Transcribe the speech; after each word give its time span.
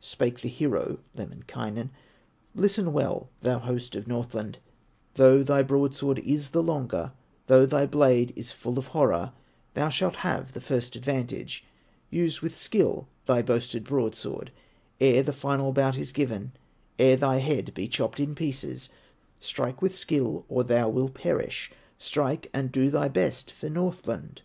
Spake 0.00 0.40
the 0.40 0.48
hero, 0.48 1.00
Lemminkainen: 1.14 1.90
"Listen 2.54 2.94
well, 2.94 3.28
thou 3.42 3.58
host 3.58 3.94
of 3.94 4.08
Northland, 4.08 4.56
Though 5.16 5.42
thy 5.42 5.62
broadsword 5.62 6.20
is 6.20 6.52
the 6.52 6.62
longer, 6.62 7.12
Though 7.48 7.66
thy 7.66 7.84
blade 7.84 8.32
is 8.34 8.50
full 8.50 8.78
of 8.78 8.86
horror, 8.96 9.34
Thou 9.74 9.90
shalt 9.90 10.16
have 10.24 10.54
the 10.54 10.62
first 10.62 10.96
advantage; 10.96 11.66
Use 12.08 12.40
with 12.40 12.56
skill 12.56 13.08
thy 13.26 13.42
boasted 13.42 13.84
broadsword 13.84 14.52
Ere 15.02 15.22
the 15.22 15.34
final 15.34 15.70
bout 15.70 15.98
is 15.98 16.12
given, 16.12 16.52
Ere 16.98 17.18
thy 17.18 17.36
head 17.36 17.74
be 17.74 17.86
chopped 17.86 18.18
in 18.18 18.34
pieces; 18.34 18.88
Strike 19.38 19.82
with 19.82 19.94
skill, 19.94 20.46
or 20.48 20.64
thou 20.64 20.88
wilt 20.88 21.12
perish, 21.12 21.70
Strike, 21.98 22.48
and 22.54 22.72
do 22.72 22.88
thy 22.88 23.08
best 23.08 23.50
for 23.50 23.68
Northland." 23.68 24.40